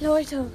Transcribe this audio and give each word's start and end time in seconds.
Leute, 0.00 0.48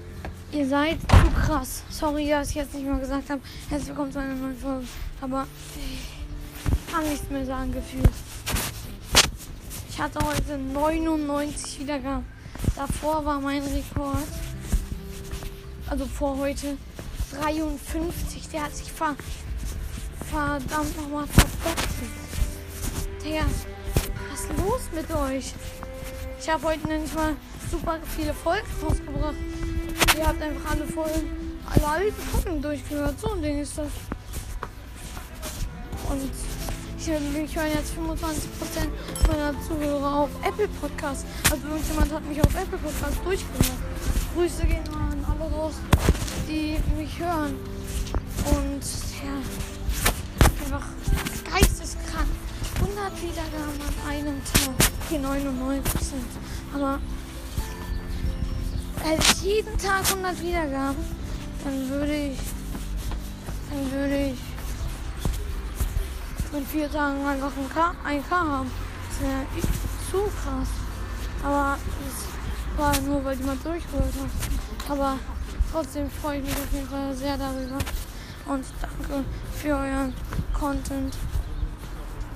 ihr 0.54 0.66
seid 0.70 1.02
zu 1.02 1.32
krass. 1.32 1.84
Sorry, 1.90 2.30
dass 2.30 2.52
ich 2.52 2.56
jetzt 2.56 2.74
nicht 2.74 2.86
mehr 2.86 2.98
gesagt 2.98 3.30
habe. 3.30 3.42
Herzlich 3.68 3.90
willkommen 3.90 4.10
zu 4.14 4.20
einer 4.20 4.36
neuen 4.36 4.58
Folge. 4.58 4.86
Aber 5.20 5.46
ich 5.76 6.94
kann 6.94 7.04
nichts 7.04 7.30
mehr 7.30 7.46
sagen, 7.46 7.74
gefühlt. 7.74 8.10
Ich 9.90 10.00
hatte 10.00 10.26
heute 10.26 10.58
99 10.58 11.82
Wiedergaben. 11.82 12.26
Davor 12.78 13.26
war 13.26 13.42
mein 13.42 13.62
Rekord. 13.64 14.24
Also 15.90 16.06
vor 16.06 16.38
heute 16.38 16.78
53. 17.42 18.48
Der 18.48 18.64
hat 18.64 18.74
sich 18.74 18.90
ver 18.94 19.14
verdammt 20.32 20.96
nochmal 20.96 21.28
verdoppelt. 21.28 22.10
Digga, 23.22 23.46
was 24.32 24.40
ist 24.40 24.50
los 24.58 24.82
mit 24.96 25.12
euch? 25.14 25.54
Ich 26.40 26.50
habe 26.50 26.64
heute 26.64 26.88
nicht 26.88 27.14
mal 27.14 27.36
super 27.74 27.98
viele 28.16 28.34
Folgen 28.36 28.68
rausgebracht. 28.84 29.36
Ihr 30.16 30.28
habt 30.28 30.42
einfach 30.42 30.72
alle 30.72 30.86
Folgen, 30.86 31.60
alle 31.74 31.88
alten 31.88 32.22
Folgen 32.22 32.62
durchgehört. 32.62 33.20
So 33.20 33.32
ein 33.32 33.42
Ding 33.42 33.60
ist 33.62 33.78
das. 33.78 33.88
Und 36.08 36.22
ich, 36.22 37.08
mich 37.34 37.56
hören 37.56 37.72
jetzt 37.74 37.94
25% 37.94 39.28
meiner 39.28 39.60
Zuhörer 39.64 40.20
auf 40.20 40.30
Apple 40.48 40.68
Podcasts. 40.80 41.26
Also 41.50 41.68
irgendjemand 41.68 42.14
hat 42.14 42.26
mich 42.26 42.40
auf 42.42 42.54
Apple 42.54 42.78
Podcasts 42.78 43.24
durchgehört. 43.24 43.82
Grüße 44.36 44.66
gehen 44.66 44.88
an 44.94 45.26
alle 45.26 45.52
raus, 45.52 45.74
die 46.48 46.78
mich 46.96 47.20
hören. 47.20 47.56
Und 48.52 48.84
ja, 49.24 49.36
einfach 50.64 50.86
geisteskrank. 51.52 52.28
100 52.82 53.22
Wiedergaben 53.22 53.82
an 53.82 54.12
einem 54.12 54.42
Tag. 54.46 54.92
Okay, 55.08 55.18
99 55.18 56.02
sind. 56.02 56.26
Aber 56.76 57.00
hätte 59.04 59.24
ich 59.34 59.42
jeden 59.44 59.78
Tag 59.78 60.04
100 60.10 60.42
Wiedergaben, 60.42 61.04
dann 61.64 61.90
würde 61.90 62.16
ich, 62.16 62.40
dann 63.70 63.92
würde 63.92 64.18
ich 64.28 64.40
in 66.58 66.66
vier 66.68 66.92
Tagen 66.92 67.26
einfach 67.26 67.52
ein 67.58 67.70
K, 67.70 67.96
ein 68.04 68.24
K 68.30 68.36
haben. 68.36 68.72
Das 69.10 69.22
wäre 69.22 69.46
zu 70.12 70.32
krass. 70.32 70.68
Aber 71.44 71.78
das 72.06 72.80
war 72.80 73.02
nur, 73.02 73.24
weil 73.26 73.38
jemand 73.38 73.66
durchgehört 73.66 74.06
hat. 74.06 74.92
Aber 74.92 75.18
trotzdem 75.72 76.10
freue 76.10 76.40
ich 76.40 76.44
mich 76.46 76.54
auf 76.54 76.72
jeden 76.72 76.88
Fall 76.88 77.16
sehr 77.16 77.38
darüber. 77.38 77.78
Und 78.46 78.66
danke 78.82 79.26
für 79.56 79.70
euren 79.70 80.14
Content. 80.54 81.16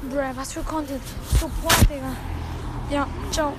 Bruh, 0.09 0.35
was 0.35 0.53
für 0.53 0.61
Content? 0.61 1.01
Support, 1.39 1.89
Digga. 1.89 2.15
Ja, 2.89 3.07
ciao. 3.31 3.53